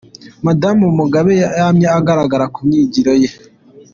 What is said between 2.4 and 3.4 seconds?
ku myigire ye.